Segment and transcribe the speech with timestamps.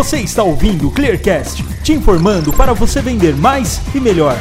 [0.00, 4.34] Você está ouvindo o Clearcast, te informando para você vender mais e melhor.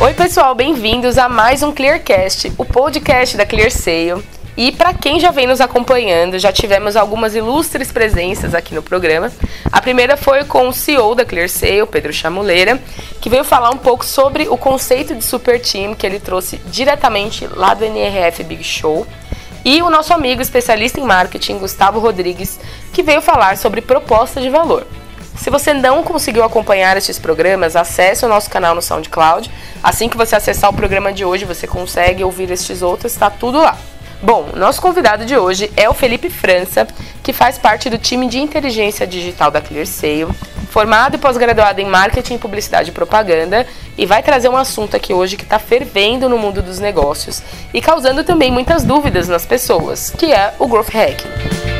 [0.00, 4.24] Oi, pessoal, bem-vindos a mais um Clearcast, o podcast da ClearSale.
[4.56, 9.32] E para quem já vem nos acompanhando, já tivemos algumas ilustres presenças aqui no programa.
[9.70, 12.78] A primeira foi com o CEO da ClearSale, Pedro Chamuleira,
[13.20, 17.46] que veio falar um pouco sobre o conceito de super team que ele trouxe diretamente
[17.46, 19.06] lá do NRF Big Show.
[19.64, 22.60] E o nosso amigo especialista em marketing, Gustavo Rodrigues,
[22.92, 24.86] que veio falar sobre proposta de valor.
[25.36, 29.50] Se você não conseguiu acompanhar estes programas, acesse o nosso canal no SoundCloud.
[29.82, 33.58] Assim que você acessar o programa de hoje, você consegue ouvir estes outros, está tudo
[33.58, 33.78] lá.
[34.22, 36.86] Bom, nosso convidado de hoje é o Felipe França,
[37.24, 40.28] que faz parte do time de inteligência digital da ClearSale,
[40.70, 43.66] formado e pós-graduado em marketing, publicidade e propaganda,
[43.98, 47.42] e vai trazer um assunto aqui hoje que está fervendo no mundo dos negócios
[47.74, 51.71] e causando também muitas dúvidas nas pessoas, que é o growth hacking.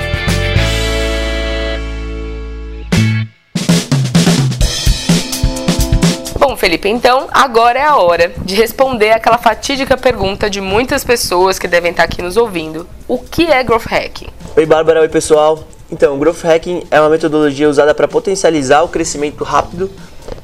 [6.62, 11.66] Felipe, então agora é a hora de responder aquela fatídica pergunta de muitas pessoas que
[11.66, 12.86] devem estar aqui nos ouvindo.
[13.08, 14.28] O que é Growth Hacking?
[14.56, 15.00] Oi, Bárbara.
[15.00, 15.64] Oi, pessoal.
[15.90, 19.90] Então, Growth Hacking é uma metodologia usada para potencializar o crescimento rápido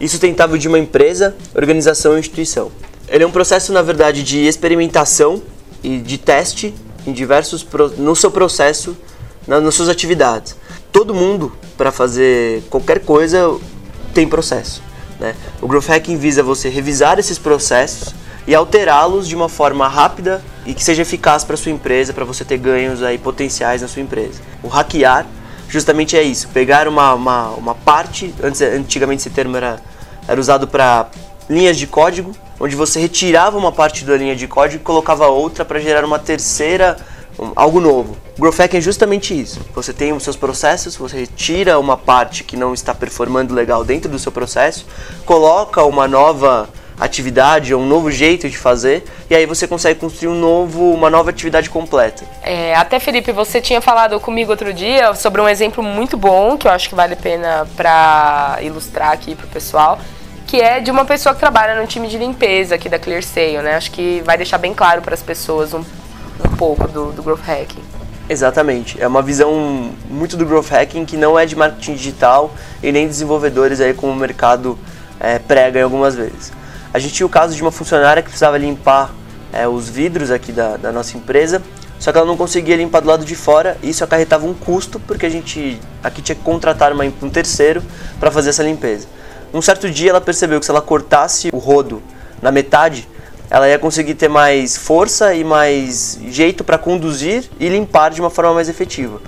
[0.00, 2.72] e sustentável de uma empresa, organização ou instituição.
[3.08, 5.40] Ele é um processo, na verdade, de experimentação
[5.84, 6.74] e de teste
[7.06, 7.64] em diversos
[7.96, 8.96] no seu processo,
[9.46, 10.56] nas suas atividades.
[10.90, 13.56] Todo mundo, para fazer qualquer coisa,
[14.12, 14.87] tem processo.
[15.18, 15.34] Né?
[15.60, 18.14] O Growth Hacking visa você revisar esses processos
[18.46, 22.44] e alterá-los de uma forma rápida e que seja eficaz para sua empresa, para você
[22.44, 24.40] ter ganhos aí potenciais na sua empresa.
[24.62, 25.26] O hackear
[25.68, 29.78] justamente é isso, pegar uma, uma, uma parte, antes, antigamente esse termo era,
[30.26, 31.08] era usado para
[31.48, 35.64] linhas de código, onde você retirava uma parte da linha de código e colocava outra
[35.64, 36.96] para gerar uma terceira
[37.54, 38.16] algo novo.
[38.38, 39.60] Growth Hacking é justamente isso.
[39.74, 44.10] Você tem os seus processos, você tira uma parte que não está performando legal dentro
[44.10, 44.86] do seu processo,
[45.24, 46.68] coloca uma nova
[47.00, 51.30] atividade, um novo jeito de fazer, e aí você consegue construir um novo, uma nova
[51.30, 52.24] atividade completa.
[52.42, 56.66] É, até Felipe, você tinha falado comigo outro dia sobre um exemplo muito bom que
[56.66, 59.98] eu acho que vale a pena para ilustrar aqui para o pessoal,
[60.44, 63.76] que é de uma pessoa que trabalha no time de limpeza aqui da ClearSale, né?
[63.76, 66.07] Acho que vai deixar bem claro para as pessoas um um
[66.58, 67.82] pouco do, do growth hacking.
[68.28, 72.52] Exatamente, é uma visão muito do growth hacking que não é de marketing digital
[72.82, 74.78] e nem desenvolvedores aí como o mercado
[75.18, 76.52] é, prega algumas vezes.
[76.92, 79.14] A gente tinha o caso de uma funcionária que precisava limpar
[79.50, 81.62] é, os vidros aqui da, da nossa empresa,
[81.98, 85.00] só que ela não conseguia limpar do lado de fora e isso acarretava um custo
[85.00, 87.82] porque a gente aqui tinha que contratar uma, um terceiro
[88.20, 89.06] para fazer essa limpeza.
[89.54, 92.02] Um certo dia ela percebeu que se ela cortasse o rodo
[92.42, 93.08] na metade,
[93.50, 98.30] ela ia conseguir ter mais força e mais jeito para conduzir e limpar de uma
[98.30, 99.20] forma mais efetiva.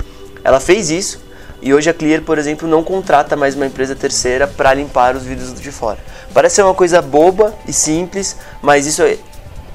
[0.44, 1.20] Ela fez isso
[1.62, 5.24] e hoje a Clear, por exemplo, não contrata mais uma empresa terceira para limpar os
[5.24, 5.98] vidros de fora.
[6.32, 9.18] Parece ser uma coisa boba e simples, mas isso é,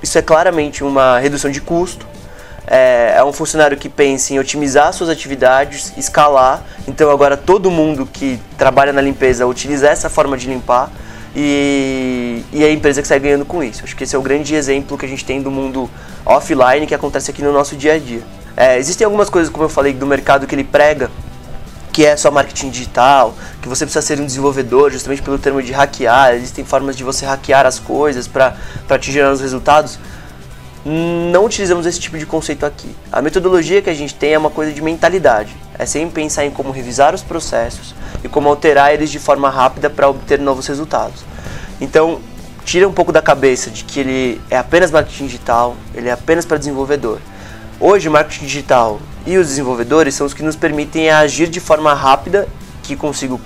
[0.01, 2.07] isso é claramente uma redução de custo.
[2.67, 6.63] É, é um funcionário que pensa em otimizar suas atividades, escalar.
[6.87, 10.91] Então agora todo mundo que trabalha na limpeza utiliza essa forma de limpar
[11.35, 13.83] e, e a empresa que sai ganhando com isso.
[13.83, 15.89] Acho que esse é o grande exemplo que a gente tem do mundo
[16.25, 18.21] offline que acontece aqui no nosso dia a dia.
[18.55, 21.11] É, existem algumas coisas, como eu falei, do mercado que ele prega,
[21.91, 25.73] que é só marketing digital, que você precisa ser um desenvolvedor, justamente pelo termo de
[25.73, 26.35] hackear.
[26.35, 28.55] Existem formas de você hackear as coisas para
[28.89, 29.99] atingir os resultados.
[30.85, 32.95] Não utilizamos esse tipo de conceito aqui.
[33.11, 35.55] A metodologia que a gente tem é uma coisa de mentalidade.
[35.79, 39.89] É sempre pensar em como revisar os processos, e como alterar eles de forma rápida
[39.89, 41.23] para obter novos resultados.
[41.81, 42.19] Então,
[42.63, 46.45] tira um pouco da cabeça de que ele é apenas marketing digital, ele é apenas
[46.45, 47.19] para desenvolvedor.
[47.79, 52.47] Hoje, marketing digital e os desenvolvedores são os que nos permitem agir de forma rápida,
[52.83, 53.41] que consigo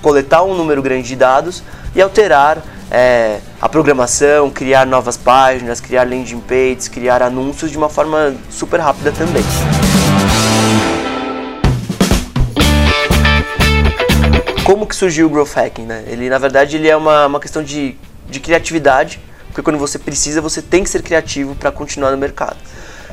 [0.00, 1.62] coletar um número grande de dados
[1.94, 7.88] e alterar é, a programação, criar novas páginas, criar landing pages, criar anúncios de uma
[7.88, 9.42] forma super rápida também.
[14.64, 16.04] como que surgiu o Growth Hacking, né?
[16.06, 17.94] Ele, na verdade, ele é uma, uma questão de,
[18.30, 22.56] de criatividade, porque quando você precisa, você tem que ser criativo para continuar no mercado.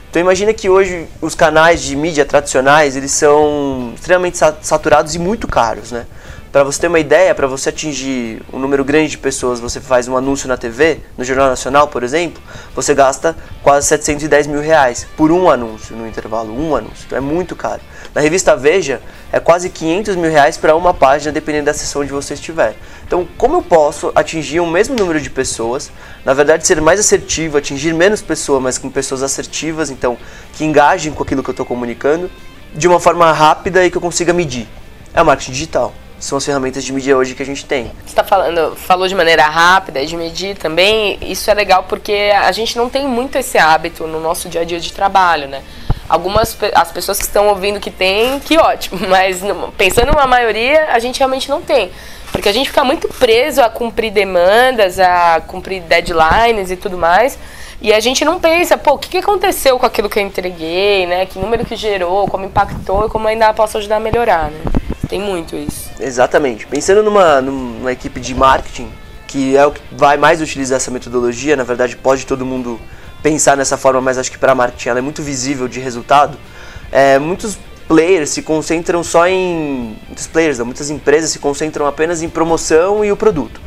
[0.09, 5.47] Então imagina que hoje os canais de mídia tradicionais, eles são extremamente saturados e muito
[5.47, 6.05] caros, né?
[6.51, 10.07] Para você ter uma ideia, para você atingir um número grande de pessoas, você faz
[10.07, 12.41] um anúncio na TV, no Jornal Nacional, por exemplo,
[12.73, 17.03] você gasta quase 710 mil reais por um anúncio no intervalo, um anúncio.
[17.05, 17.81] Então é muito caro.
[18.15, 18.99] Na revista Veja,
[19.31, 22.75] é quase 500 mil reais para uma página, dependendo da sessão onde você estiver.
[23.05, 25.91] Então, como eu posso atingir o mesmo número de pessoas,
[26.25, 30.17] na verdade ser mais assertivo, atingir menos pessoas, mas com pessoas assertivas, então,
[30.53, 32.27] que engajem com aquilo que eu estou comunicando,
[32.73, 34.67] de uma forma rápida e que eu consiga medir?
[35.13, 37.85] É o marketing digital são as ferramentas de mídia hoje que a gente tem.
[38.03, 41.17] Você está falando, falou de maneira rápida, de medir também.
[41.21, 44.63] Isso é legal porque a gente não tem muito esse hábito no nosso dia a
[44.65, 45.63] dia de trabalho, né?
[46.09, 49.41] Algumas as pessoas que estão ouvindo que tem, que ótimo, mas
[49.77, 51.91] pensando na maioria, a gente realmente não tem.
[52.31, 57.39] Porque a gente fica muito preso a cumprir demandas, a cumprir deadlines e tudo mais.
[57.81, 61.07] E a gente não pensa, pô, o que, que aconteceu com aquilo que eu entreguei,
[61.07, 61.25] né?
[61.25, 64.59] Que número que gerou, como impactou e como ainda posso ajudar a melhorar, né?
[65.09, 65.89] Tem muito isso.
[65.99, 66.67] Exatamente.
[66.67, 68.89] Pensando numa, numa equipe de marketing,
[69.27, 72.79] que é o que vai mais utilizar essa metodologia, na verdade pode todo mundo
[73.21, 76.37] pensar nessa forma, mas acho que para marketing ela é muito visível de resultado.
[76.91, 77.57] É, muitos
[77.87, 79.97] players se concentram só em.
[80.07, 83.59] Muitos players, não, muitas empresas se concentram apenas em promoção e o produto.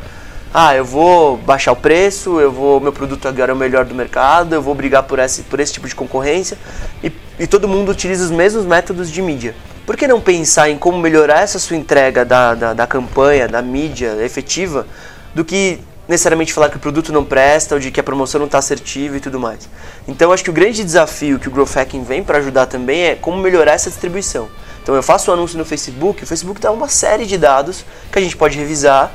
[0.53, 3.95] Ah, eu vou baixar o preço, eu vou, meu produto agora é o melhor do
[3.95, 6.57] mercado, eu vou brigar por esse, por esse tipo de concorrência
[7.03, 9.55] e, e todo mundo utiliza os mesmos métodos de mídia.
[9.85, 13.61] Por que não pensar em como melhorar essa sua entrega da, da, da campanha, da
[13.61, 14.87] mídia efetiva,
[15.35, 18.45] do que necessariamente falar que o produto não presta ou de que a promoção não
[18.45, 19.67] está assertiva e tudo mais.
[20.07, 23.15] Então acho que o grande desafio que o Growth Hacking vem para ajudar também é
[23.15, 24.47] como melhorar essa distribuição.
[24.81, 28.17] Então eu faço um anúncio no Facebook, o Facebook dá uma série de dados que
[28.17, 29.11] a gente pode revisar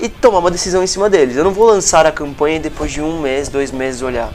[0.00, 1.36] e tomar uma decisão em cima deles.
[1.36, 4.32] Eu não vou lançar a campanha e depois de um mês, dois meses olhar.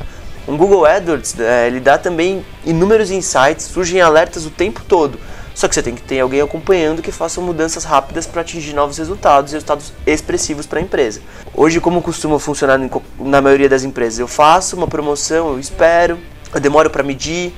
[0.47, 5.17] Um Google AdWords, é, ele dá também inúmeros insights, surgem alertas o tempo todo.
[5.55, 8.97] Só que você tem que ter alguém acompanhando que faça mudanças rápidas para atingir novos
[8.97, 11.21] resultados, resultados expressivos para a empresa.
[11.53, 12.77] Hoje, como costuma funcionar
[13.17, 16.19] na maioria das empresas, eu faço uma promoção, eu espero,
[16.53, 17.53] eu demoro para medir,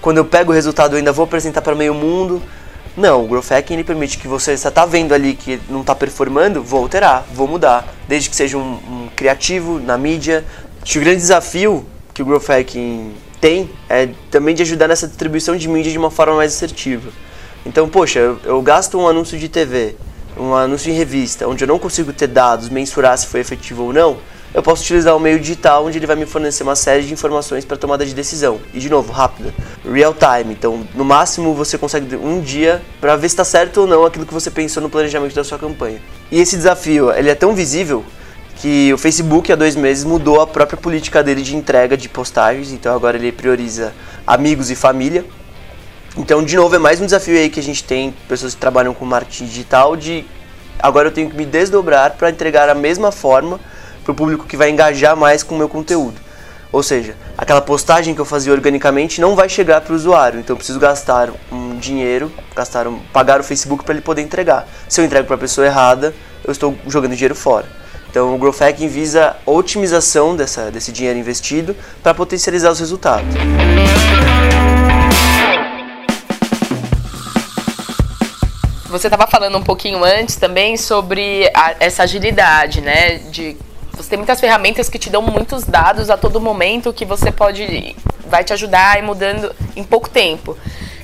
[0.00, 2.42] quando eu pego o resultado eu ainda vou apresentar para meio mundo.
[2.96, 6.62] Não, o Growth Hacking ele permite que você está vendo ali que não está performando,
[6.62, 10.42] vou alterar, vou mudar, desde que seja um, um criativo na mídia.
[10.80, 11.84] Acho que o grande desafio
[12.14, 13.12] que o Growth Hacking
[13.42, 17.10] tem é também de ajudar nessa distribuição de mídia de uma forma mais assertiva.
[17.64, 19.94] Então, poxa, eu, eu gasto um anúncio de TV,
[20.36, 23.92] um anúncio em revista, onde eu não consigo ter dados, mensurar se foi efetivo ou
[23.92, 24.18] não,
[24.54, 27.64] eu posso utilizar o meio digital, onde ele vai me fornecer uma série de informações
[27.64, 28.60] para tomada de decisão.
[28.74, 29.54] E de novo, rápida,
[29.90, 30.52] real time.
[30.52, 34.26] Então, no máximo, você consegue um dia para ver se está certo ou não aquilo
[34.26, 36.02] que você pensou no planejamento da sua campanha.
[36.30, 38.04] E esse desafio, ele é tão visível
[38.56, 42.72] que o Facebook há dois meses mudou a própria política dele de entrega de postagens.
[42.72, 43.94] Então, agora ele prioriza
[44.26, 45.24] amigos e família
[46.16, 48.92] então, de novo, é mais um desafio aí que a gente tem, pessoas que trabalham
[48.92, 50.26] com marketing digital, de
[50.78, 53.58] agora eu tenho que me desdobrar para entregar a mesma forma
[54.04, 56.20] para o público que vai engajar mais com o meu conteúdo.
[56.70, 60.52] Ou seja, aquela postagem que eu fazia organicamente não vai chegar para o usuário, então
[60.52, 64.68] eu preciso gastar um dinheiro, gastar um, pagar o Facebook para ele poder entregar.
[64.88, 66.14] Se eu entrego para a pessoa errada,
[66.44, 67.66] eu estou jogando dinheiro fora.
[68.10, 73.34] Então o Growth Hacking visa a otimização dessa, desse dinheiro investido para potencializar os resultados.
[78.92, 83.16] Você estava falando um pouquinho antes também sobre a, essa agilidade, né?
[83.30, 83.56] De
[83.90, 87.96] você tem muitas ferramentas que te dão muitos dados a todo momento que você pode
[88.26, 90.58] vai te ajudar a ir mudando em pouco tempo.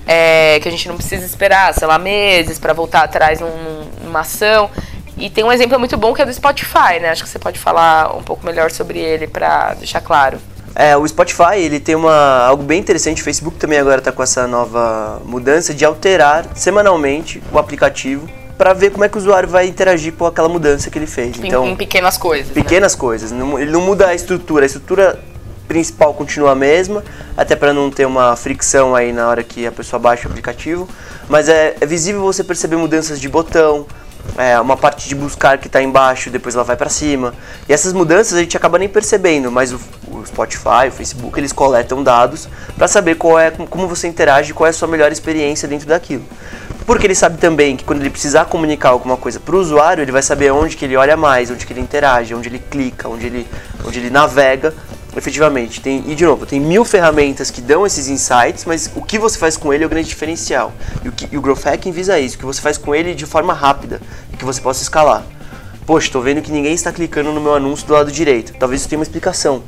[0.06, 4.20] É, que a gente não precisa esperar, sei lá, meses para voltar atrás num, numa
[4.20, 4.70] ação.
[5.16, 7.08] E tem um exemplo muito bom que é do Spotify, né?
[7.08, 10.38] Acho que você pode falar um pouco melhor sobre ele para deixar claro.
[10.78, 14.22] É, o Spotify ele tem uma, algo bem interessante, o Facebook também agora está com
[14.22, 19.48] essa nova mudança de alterar semanalmente o aplicativo para ver como é que o usuário
[19.48, 21.36] vai interagir com aquela mudança que ele fez.
[21.42, 22.46] Então, em, pequenas coisas.
[22.46, 22.54] Né?
[22.54, 22.98] Pequenas né?
[23.00, 23.32] coisas.
[23.32, 25.18] Não, ele não muda a estrutura, a estrutura
[25.66, 27.04] principal continua a mesma,
[27.36, 30.88] até para não ter uma fricção aí na hora que a pessoa baixa o aplicativo.
[31.28, 33.84] Mas é, é visível você perceber mudanças de botão,
[34.36, 37.34] é, uma parte de buscar que está embaixo, depois ela vai para cima.
[37.68, 39.80] E essas mudanças a gente acaba nem percebendo, mas o
[40.28, 44.70] Spotify, o Facebook, eles coletam dados para saber qual é, como você interage, qual é
[44.70, 46.24] a sua melhor experiência dentro daquilo.
[46.86, 50.12] Porque ele sabe também que quando ele precisar comunicar alguma coisa para o usuário, ele
[50.12, 53.26] vai saber onde que ele olha mais, onde que ele interage, onde ele clica, onde
[53.26, 53.46] ele,
[53.84, 54.72] onde ele navega
[55.16, 55.80] efetivamente.
[55.80, 59.38] Tem, e de novo, tem mil ferramentas que dão esses insights, mas o que você
[59.38, 60.72] faz com ele é o grande diferencial.
[61.04, 63.26] E o, que, e o Growth Hacking visa isso, que você faz com ele de
[63.26, 64.00] forma rápida
[64.32, 65.24] e que você possa escalar.
[65.84, 68.52] Poxa, estou vendo que ninguém está clicando no meu anúncio do lado direito.
[68.58, 69.62] Talvez isso tenha uma explicação.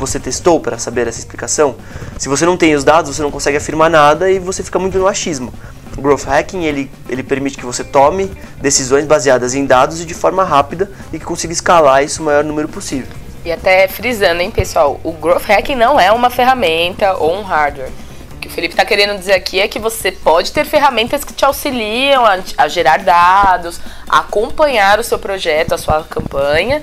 [0.00, 1.76] Você testou para saber essa explicação?
[2.18, 4.98] Se você não tem os dados, você não consegue afirmar nada e você fica muito
[4.98, 5.52] no achismo.
[5.94, 10.14] O Growth Hacking ele, ele permite que você tome decisões baseadas em dados e de
[10.14, 13.08] forma rápida e que consiga escalar isso o maior número possível.
[13.44, 17.90] E até frisando, hein, pessoal, o Growth Hacking não é uma ferramenta ou um hardware.
[18.36, 21.34] O que o Felipe está querendo dizer aqui é que você pode ter ferramentas que
[21.34, 23.78] te auxiliam a, a gerar dados,
[24.08, 26.80] a acompanhar o seu projeto, a sua campanha,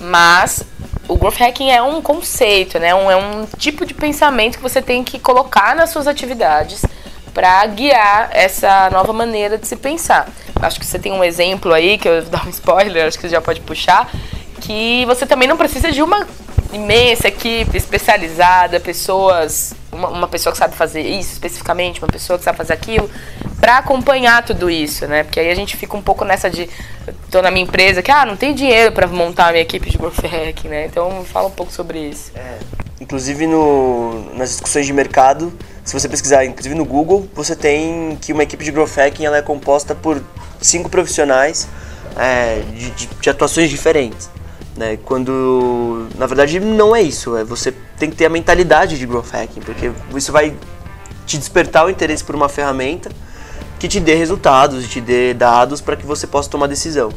[0.00, 0.62] mas
[1.10, 2.94] o growth hacking é um conceito, né?
[2.94, 6.84] Um, é um tipo de pensamento que você tem que colocar nas suas atividades
[7.34, 10.28] para guiar essa nova maneira de se pensar.
[10.62, 13.22] Acho que você tem um exemplo aí, que eu vou dar um spoiler, acho que
[13.22, 14.08] você já pode puxar,
[14.60, 16.26] que você também não precisa de uma
[16.72, 22.44] imensa equipe especializada, pessoas, uma, uma, pessoa que sabe fazer isso especificamente, uma pessoa que
[22.44, 23.10] sabe fazer aquilo,
[23.60, 25.22] para acompanhar tudo isso, né?
[25.22, 26.68] Porque aí a gente fica um pouco nessa de
[27.30, 29.98] tô na minha empresa que ah, não tem dinheiro para montar a minha equipe de
[29.98, 30.86] growth hacking, né?
[30.86, 32.32] Então fala um pouco sobre isso.
[32.34, 32.58] É,
[33.00, 35.52] inclusive no, nas discussões de mercado,
[35.84, 39.36] se você pesquisar, inclusive no Google, você tem que uma equipe de growth hacking ela
[39.36, 40.22] é composta por
[40.60, 41.68] cinco profissionais
[42.16, 44.30] é, de, de, de atuações diferentes.
[44.74, 44.98] Né?
[45.04, 49.30] Quando na verdade não é isso, é você tem que ter a mentalidade de growth
[49.30, 50.54] hacking, porque isso vai
[51.26, 53.10] te despertar o interesse por uma ferramenta
[53.80, 57.10] que te dê resultados, te dê dados para que você possa tomar decisão.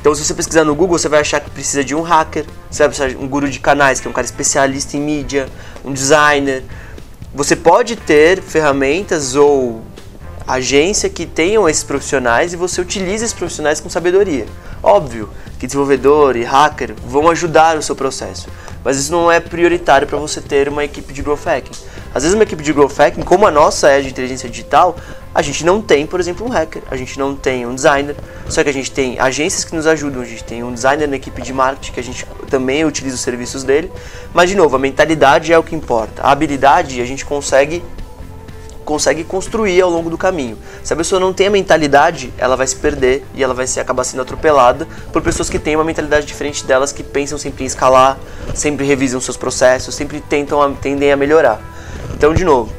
[0.00, 2.78] Então, se você pesquisar no Google, você vai achar que precisa de um hacker, você
[2.78, 5.46] vai precisar de um guru de canais, que é um cara especialista em mídia,
[5.84, 6.64] um designer.
[7.34, 9.82] Você pode ter ferramentas ou
[10.48, 14.46] agência que tenham esses profissionais e você utiliza esses profissionais com sabedoria.
[14.82, 18.48] Óbvio, que desenvolvedor e hacker vão ajudar o seu processo.
[18.82, 21.76] Mas isso não é prioritário para você ter uma equipe de growth hacking.
[22.14, 24.96] Às vezes uma equipe de growth hacking, como a nossa é de inteligência digital,
[25.36, 28.16] a gente não tem, por exemplo, um hacker, a gente não tem um designer,
[28.48, 31.16] só que a gente tem agências que nos ajudam, a gente tem um designer na
[31.16, 33.92] equipe de marketing que a gente também utiliza os serviços dele.
[34.32, 36.22] Mas de novo, a mentalidade é o que importa.
[36.22, 37.84] A habilidade a gente consegue
[38.82, 40.56] consegue construir ao longo do caminho.
[40.82, 43.78] Se a pessoa não tem a mentalidade, ela vai se perder e ela vai se
[43.78, 47.66] acabar sendo atropelada por pessoas que têm uma mentalidade diferente delas, que pensam sempre em
[47.66, 48.16] escalar,
[48.54, 51.60] sempre revisam seus processos, sempre tentam tendem a melhorar.
[52.14, 52.72] Então, de novo,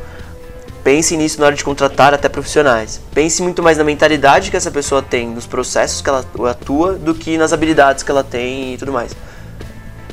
[0.87, 3.01] pense nisso na hora de contratar até profissionais.
[3.13, 7.13] Pense muito mais na mentalidade que essa pessoa tem, nos processos que ela atua, do
[7.13, 9.11] que nas habilidades que ela tem e tudo mais.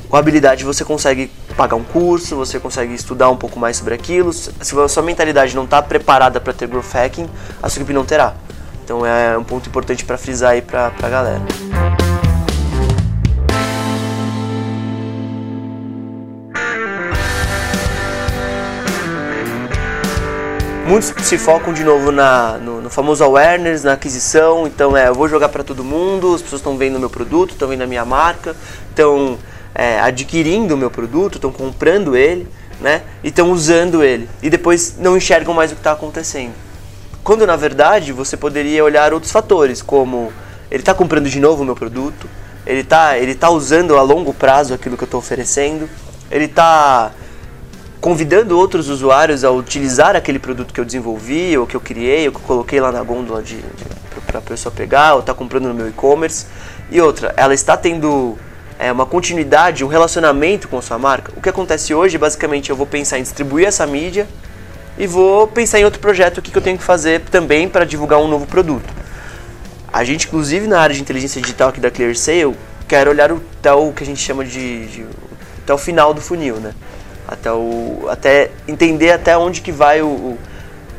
[0.08, 4.32] Com habilidade você consegue pagar um curso, você consegue estudar um pouco mais sobre aquilo.
[4.32, 7.30] Se a sua mentalidade não está preparada para ter growth hacking,
[7.62, 8.34] a sua equipe não terá.
[8.82, 12.13] Então é um ponto importante para frisar aí para a galera.
[20.86, 24.66] Muitos se focam de novo na, no, no, famoso awareness, na aquisição.
[24.66, 27.52] Então é, eu vou jogar para todo mundo, as pessoas estão vendo o meu produto,
[27.52, 28.54] estão vendo a minha marca,
[28.90, 29.38] estão
[29.74, 32.46] é, adquirindo o meu produto, estão comprando ele,
[32.82, 33.00] né?
[33.22, 34.28] E estão usando ele.
[34.42, 36.52] E depois não enxergam mais o que está acontecendo.
[37.22, 40.30] Quando na verdade você poderia olhar outros fatores, como
[40.70, 42.28] ele está comprando de novo o meu produto,
[42.66, 45.88] ele está ele tá usando a longo prazo aquilo que eu estou oferecendo,
[46.30, 47.10] ele está
[48.04, 52.34] convidando outros usuários a utilizar aquele produto que eu desenvolvi, ou que eu criei, ou
[52.34, 55.68] que eu coloquei lá na gôndola de, de para a pessoa pegar, ou está comprando
[55.68, 56.44] no meu e-commerce.
[56.90, 58.36] E outra, ela está tendo
[58.78, 61.32] é, uma continuidade, um relacionamento com a sua marca.
[61.34, 64.28] O que acontece hoje, basicamente, eu vou pensar em distribuir essa mídia
[64.98, 68.28] e vou pensar em outro projeto que eu tenho que fazer também para divulgar um
[68.28, 68.92] novo produto.
[69.90, 72.54] A gente, inclusive, na área de inteligência digital aqui da ClearSale,
[72.86, 75.06] quer olhar até o que a gente chama de, de
[75.62, 76.74] até o final do funil, né?
[77.26, 80.38] Até, o, até entender até onde que vai o,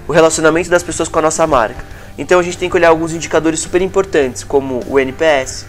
[0.07, 1.83] o relacionamento das pessoas com a nossa marca.
[2.17, 5.65] Então a gente tem que olhar alguns indicadores super importantes, como o NPS,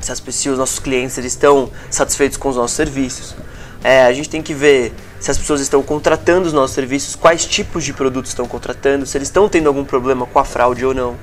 [0.00, 3.36] se as pessoas, os nossos clientes, eles estão satisfeitos com os nossos serviços.
[3.84, 7.44] É, a gente tem que ver se as pessoas estão contratando os nossos serviços, quais
[7.46, 10.92] tipos de produtos estão contratando, se eles estão tendo algum problema com a fraude ou
[10.92, 11.16] não.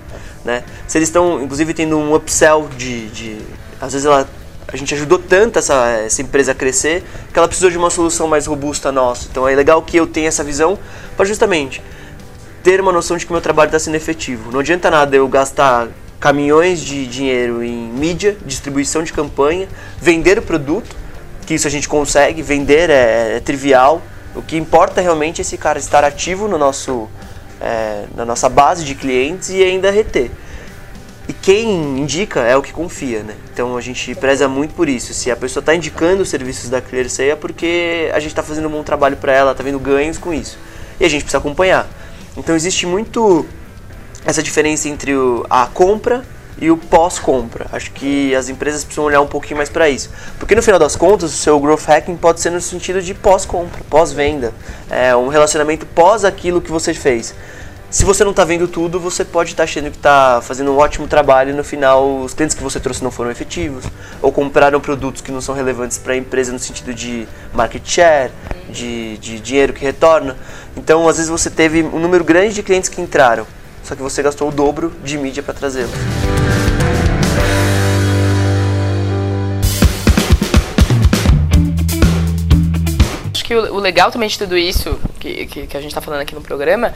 [0.44, 0.64] Né?
[0.88, 3.42] Se eles estão, inclusive, tendo um upsell de, de.
[3.82, 4.28] Às vezes ela,
[4.72, 8.28] a gente ajudou tanto essa, essa empresa a crescer que ela precisou de uma solução
[8.28, 9.28] mais robusta nossa.
[9.30, 10.78] Então é legal que eu tenha essa visão
[11.18, 11.82] para justamente
[12.64, 14.52] ter uma noção de que meu trabalho está sendo efetivo.
[14.52, 15.88] Não adianta nada eu gastar
[16.20, 19.68] caminhões de dinheiro em mídia, distribuição de campanha,
[20.00, 20.96] vender o produto,
[21.46, 24.02] que isso a gente consegue, vender é, é trivial.
[24.36, 27.10] O que importa realmente é esse cara estar ativo no nosso,
[27.60, 30.30] é, na nossa base de clientes e ainda reter.
[31.30, 33.36] E quem indica é o que confia, né?
[33.54, 35.14] Então a gente preza muito por isso.
[35.14, 38.68] Se a pessoa está indicando os serviços da ClearSea é porque a gente está fazendo
[38.68, 40.58] um bom trabalho para ela, está vendo ganhos com isso.
[41.00, 41.88] E a gente precisa acompanhar.
[42.36, 43.46] Então existe muito
[44.26, 45.12] essa diferença entre
[45.52, 46.26] a compra
[46.60, 47.68] e o pós-compra.
[47.72, 50.10] Acho que as empresas precisam olhar um pouquinho mais para isso.
[50.40, 53.84] Porque no final das contas, o seu growth hacking pode ser no sentido de pós-compra,
[53.88, 54.52] pós-venda.
[54.90, 57.36] É um relacionamento pós aquilo que você fez.
[57.90, 60.78] Se você não está vendo tudo, você pode estar tá achando que está fazendo um
[60.78, 63.84] ótimo trabalho e no final os clientes que você trouxe não foram efetivos,
[64.22, 68.32] ou compraram produtos que não são relevantes para a empresa no sentido de market share,
[68.70, 70.38] de, de dinheiro que retorna.
[70.78, 73.48] Então, às vezes você teve um número grande de clientes que entraram,
[73.84, 76.69] só que você gastou o dobro de mídia para trazê-los.
[83.60, 86.42] O, legal também de tudo isso que, que, que a gente está falando aqui no
[86.42, 86.94] programa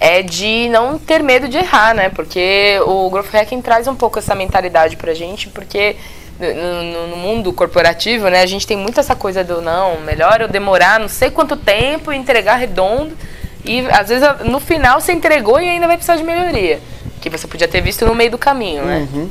[0.00, 2.08] é de não ter medo de errar, né?
[2.08, 5.96] Porque o Growth Hacking traz um pouco essa mentalidade pra gente, porque
[6.38, 10.48] no, no, mundo corporativo, né, a gente tem muito essa coisa do não, melhor eu
[10.48, 13.16] demorar não sei quanto tempo e entregar redondo.
[13.64, 16.80] E às vezes no final você entregou e ainda vai precisar de melhoria.
[17.20, 19.08] Que você podia ter visto no meio do caminho, né?
[19.10, 19.30] Uhum.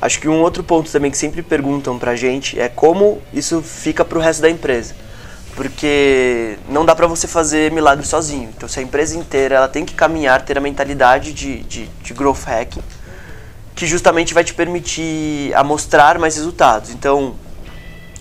[0.00, 4.04] Acho que um outro ponto também que sempre perguntam pra gente é como isso fica
[4.04, 4.94] pro resto da empresa
[5.54, 8.50] porque não dá para você fazer milagre sozinho.
[8.56, 12.14] Então, se a empresa inteira ela tem que caminhar, ter a mentalidade de, de, de
[12.14, 12.82] growth hacking,
[13.74, 16.90] que justamente vai te permitir a mostrar mais resultados.
[16.90, 17.34] Então,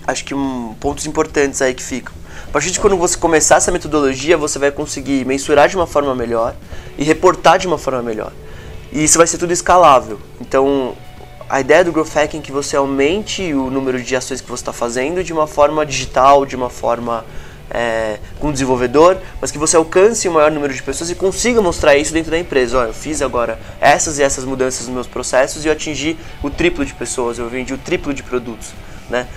[0.06, 2.14] acho que um, pontos importantes aí que ficam.
[2.48, 6.14] A partir de quando você começar essa metodologia, você vai conseguir mensurar de uma forma
[6.14, 6.54] melhor
[6.98, 8.34] e reportar de uma forma melhor.
[8.92, 10.20] E isso vai ser tudo escalável.
[10.42, 10.96] Então,
[11.52, 14.62] a ideia do Growth Hacking é que você aumente o número de ações que você
[14.62, 17.26] está fazendo de uma forma digital, de uma forma
[17.70, 21.62] é, com o desenvolvedor, mas que você alcance o maior número de pessoas e consiga
[21.62, 22.80] mostrar isso dentro da empresa.
[22.80, 26.50] Olha, eu fiz agora essas e essas mudanças nos meus processos e eu atingi o
[26.50, 28.70] triplo de pessoas, eu vendi o triplo de produtos.
[29.10, 29.28] Né?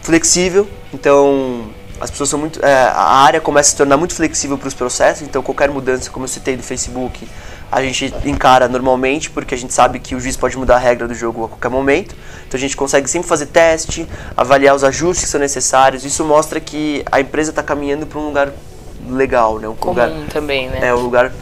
[0.00, 2.64] Flexível, então as pessoas são muito.
[2.64, 6.08] É, a área começa a se tornar muito flexível para os processos, então qualquer mudança,
[6.08, 7.26] como eu citei do Facebook,
[7.74, 11.08] a gente encara normalmente, porque a gente sabe que o juiz pode mudar a regra
[11.08, 12.14] do jogo a qualquer momento.
[12.46, 16.04] Então a gente consegue sempre fazer teste, avaliar os ajustes que são necessários.
[16.04, 18.52] Isso mostra que a empresa está caminhando para um lugar
[19.08, 19.66] legal, né?
[19.66, 20.86] Um Comum lugar, também, né?
[20.86, 21.32] É, um lugar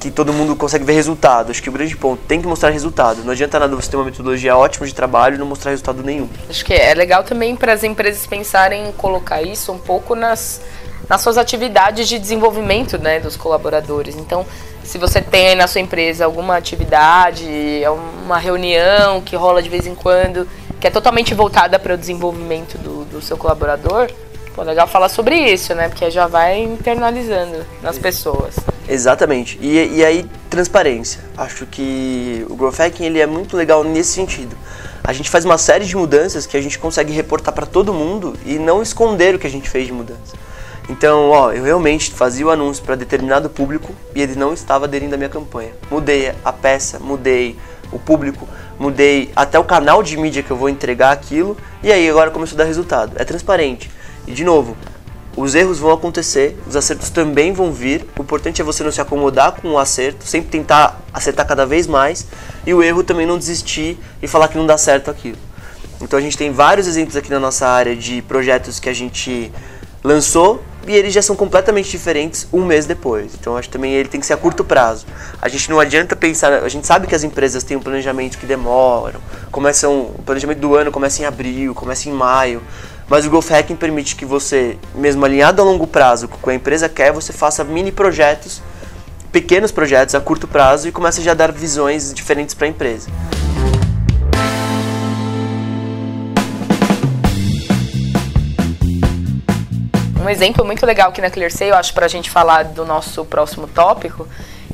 [0.00, 1.52] que todo mundo consegue ver resultado.
[1.52, 3.22] Acho que o grande ponto tem que mostrar resultado.
[3.22, 6.28] Não adianta nada você ter uma metodologia ótima de trabalho e não mostrar resultado nenhum.
[6.50, 10.60] Acho que é legal também para as empresas pensarem em colocar isso um pouco nas,
[11.08, 14.16] nas suas atividades de desenvolvimento né, dos colaboradores.
[14.16, 14.44] Então,
[14.88, 17.46] se você tem aí na sua empresa alguma atividade,
[18.24, 20.48] uma reunião que rola de vez em quando,
[20.80, 24.10] que é totalmente voltada para o desenvolvimento do, do seu colaborador,
[24.54, 25.90] pô, legal falar sobre isso, né?
[25.90, 28.56] Porque já vai internalizando nas pessoas.
[28.88, 29.58] Exatamente.
[29.60, 31.20] E, e aí, transparência.
[31.36, 34.56] Acho que o Growth Hacking ele é muito legal nesse sentido.
[35.04, 38.34] A gente faz uma série de mudanças que a gente consegue reportar para todo mundo
[38.46, 40.47] e não esconder o que a gente fez de mudança.
[40.88, 45.14] Então, ó, eu realmente fazia o anúncio para determinado público e ele não estava aderindo
[45.14, 45.72] à minha campanha.
[45.90, 47.58] Mudei a peça, mudei
[47.92, 48.48] o público,
[48.78, 52.56] mudei até o canal de mídia que eu vou entregar aquilo e aí agora começou
[52.56, 53.12] a dar resultado.
[53.16, 53.90] É transparente.
[54.26, 54.76] E de novo,
[55.36, 58.06] os erros vão acontecer, os acertos também vão vir.
[58.18, 61.86] O importante é você não se acomodar com o acerto, sempre tentar acertar cada vez
[61.86, 62.26] mais
[62.66, 65.38] e o erro também não desistir e falar que não dá certo aquilo.
[66.00, 69.52] Então a gente tem vários exemplos aqui na nossa área de projetos que a gente
[70.02, 73.32] lançou e eles já são completamente diferentes um mês depois.
[73.38, 75.06] Então acho que também ele tem que ser a curto prazo.
[75.40, 78.46] A gente não adianta pensar, a gente sabe que as empresas têm um planejamento que
[78.46, 79.20] demoram,
[79.50, 82.62] começam, o planejamento do ano começa em abril, começa em maio,
[83.08, 86.50] mas o Growth Hacking permite que você, mesmo alinhado a longo prazo com o que
[86.50, 88.62] a empresa quer, você faça mini projetos,
[89.30, 93.10] pequenos projetos a curto prazo e comece já a dar visões diferentes para a empresa.
[100.28, 103.24] Um exemplo muito legal aqui na ClearSale, eu acho, para a gente falar do nosso
[103.24, 104.28] próximo tópico,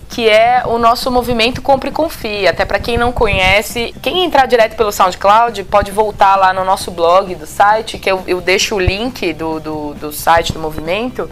[0.08, 2.48] que é o nosso movimento Compre e Confie.
[2.48, 6.90] Até para quem não conhece, quem entrar direto pelo SoundCloud pode voltar lá no nosso
[6.90, 11.30] blog do site, que eu, eu deixo o link do, do, do site do movimento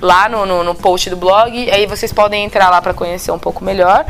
[0.00, 3.38] lá no, no, no, post do blog, aí vocês podem entrar lá para conhecer um
[3.38, 4.06] pouco melhor.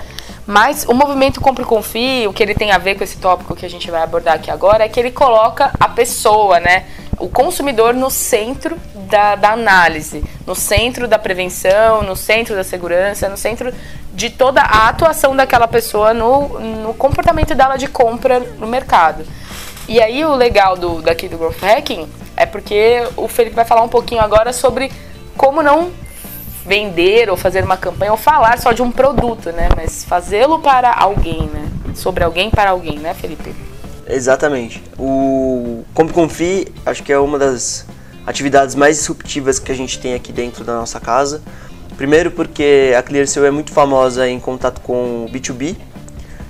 [0.46, 3.56] Mas o movimento Compre e Confie, o que ele tem a ver com esse tópico
[3.56, 6.86] que a gente vai abordar aqui agora, é que ele coloca a pessoa, né?
[7.18, 8.76] O consumidor no centro
[9.08, 13.72] da, da análise, no centro da prevenção, no centro da segurança, no centro
[14.12, 19.24] de toda a atuação daquela pessoa no, no comportamento dela de compra no mercado.
[19.88, 23.82] E aí o legal do, daqui do Growth Hacking é porque o Felipe vai falar
[23.82, 24.92] um pouquinho agora sobre
[25.36, 25.90] como não
[26.66, 29.68] vender ou fazer uma campanha ou falar só de um produto, né?
[29.74, 31.68] Mas fazê-lo para alguém, né?
[31.94, 33.54] Sobre alguém para alguém, né, Felipe?
[34.08, 34.82] Exatamente.
[34.98, 37.84] O Como Confie, acho que é uma das
[38.26, 41.42] atividades mais disruptivas que a gente tem aqui dentro da nossa casa.
[41.96, 45.76] Primeiro porque a ClearSale é muito famosa em contato com o B2B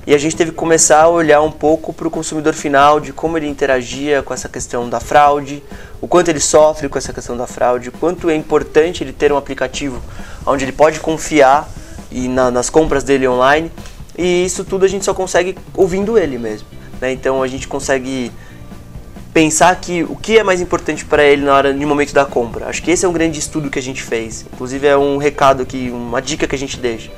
[0.07, 3.13] e a gente teve que começar a olhar um pouco para o consumidor final, de
[3.13, 5.63] como ele interagia com essa questão da fraude,
[6.01, 9.33] o quanto ele sofre com essa questão da fraude, o quanto é importante ele ter
[9.33, 10.03] um aplicativo
[10.47, 11.69] onde ele pode confiar
[12.11, 13.71] e na, nas compras dele online.
[14.17, 16.78] E isso tudo a gente só consegue ouvindo ele mesmo.
[17.01, 17.13] Né?
[17.13, 18.31] Então a gente consegue
[19.33, 22.67] pensar que o que é mais importante para ele na hora no momento da compra.
[22.67, 24.45] Acho que esse é um grande estudo que a gente fez.
[24.53, 27.11] Inclusive é um recado aqui, uma dica que a gente deixa.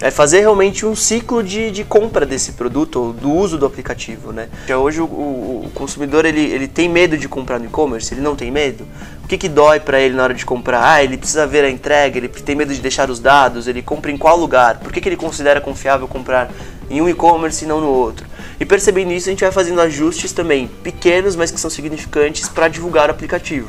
[0.00, 4.30] É fazer realmente um ciclo de, de compra desse produto ou do uso do aplicativo,
[4.30, 4.48] né?
[4.68, 8.36] Hoje o, o, o consumidor ele, ele tem medo de comprar no e-commerce, ele não
[8.36, 8.86] tem medo.
[9.24, 10.82] O que, que dói para ele na hora de comprar?
[10.82, 14.10] Ah, ele precisa ver a entrega, ele tem medo de deixar os dados, ele compra
[14.10, 14.78] em qual lugar?
[14.80, 16.50] Por que, que ele considera confiável comprar
[16.90, 18.26] em um e-commerce e não no outro?
[18.58, 22.68] E percebendo isso, a gente vai fazendo ajustes também, pequenos, mas que são significantes para
[22.68, 23.68] divulgar o aplicativo.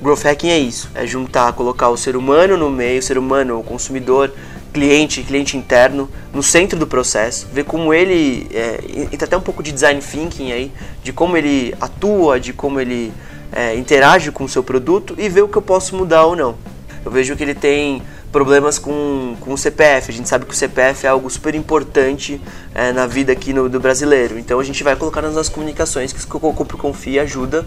[0.00, 3.58] Growth Hacking é isso, é juntar, colocar o ser humano no meio, o ser humano,
[3.58, 4.30] o consumidor,
[4.72, 8.78] cliente, cliente interno, no centro do processo, ver como ele, é,
[9.10, 10.70] entra até um pouco de design thinking aí,
[11.02, 13.12] de como ele atua, de como ele
[13.50, 16.56] é, interage com o seu produto e ver o que eu posso mudar ou não.
[17.04, 20.10] Eu vejo que ele tem problemas com, com o CPF.
[20.10, 22.40] A gente sabe que o CPF é algo super importante
[22.74, 24.38] é, na vida aqui no, do brasileiro.
[24.38, 27.66] Então a gente vai colocar nas nossas comunicações que o Compre Confia ajuda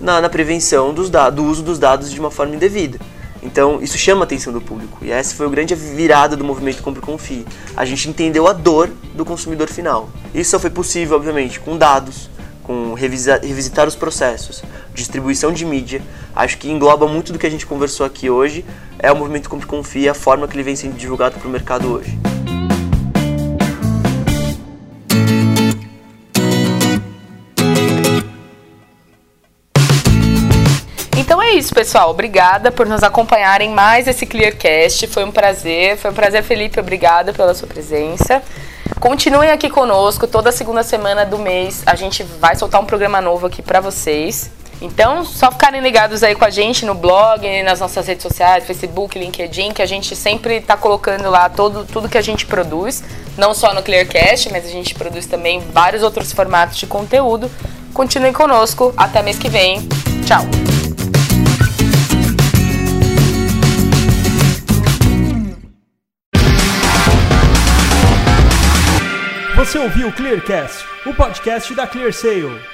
[0.00, 2.98] na, na prevenção dos do uso dos dados de uma forma indevida.
[3.42, 4.98] Então isso chama a atenção do público.
[5.02, 7.46] E essa foi a grande virada do movimento Compre.
[7.76, 10.08] A gente entendeu a dor do consumidor final.
[10.34, 12.30] Isso só foi possível, obviamente, com dados,
[12.62, 14.64] com revisitar os processos,
[14.94, 16.00] distribuição de mídia,
[16.34, 18.64] acho que engloba muito do que a gente conversou aqui hoje,
[18.98, 21.92] é o movimento Compre Confia, a forma que ele vem sendo divulgado para o mercado
[21.92, 22.16] hoje.
[31.16, 32.10] Então é isso, pessoal.
[32.10, 35.06] Obrigada por nos acompanharem mais esse Clearcast.
[35.06, 35.96] Foi um prazer.
[35.96, 36.78] Foi um prazer, Felipe.
[36.78, 38.42] Obrigada pela sua presença.
[39.00, 40.26] Continuem aqui conosco.
[40.26, 44.50] Toda segunda semana do mês a gente vai soltar um programa novo aqui para vocês.
[44.80, 49.18] Então, só ficarem ligados aí com a gente no blog, nas nossas redes sociais, Facebook,
[49.18, 53.02] LinkedIn, que a gente sempre está colocando lá todo, tudo que a gente produz,
[53.36, 57.50] não só no Clearcast, mas a gente produz também vários outros formatos de conteúdo.
[57.92, 59.88] Continuem conosco, até mês que vem.
[60.26, 60.44] Tchau!
[69.56, 72.73] Você ouviu o Clearcast, o podcast da ClearSale.